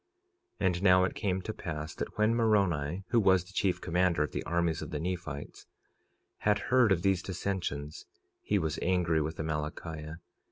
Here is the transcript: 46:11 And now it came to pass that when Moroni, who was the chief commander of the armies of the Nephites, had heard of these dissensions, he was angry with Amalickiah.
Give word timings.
46:11 0.59 0.65
And 0.65 0.81
now 0.81 1.03
it 1.03 1.13
came 1.13 1.41
to 1.43 1.53
pass 1.53 1.93
that 1.93 2.17
when 2.17 2.33
Moroni, 2.33 3.03
who 3.09 3.19
was 3.19 3.43
the 3.43 3.53
chief 3.53 3.79
commander 3.79 4.23
of 4.23 4.31
the 4.31 4.43
armies 4.45 4.81
of 4.81 4.89
the 4.89 4.99
Nephites, 4.99 5.67
had 6.39 6.57
heard 6.73 6.91
of 6.91 7.03
these 7.03 7.21
dissensions, 7.21 8.07
he 8.41 8.57
was 8.57 8.79
angry 8.81 9.21
with 9.21 9.37
Amalickiah. 9.39 10.15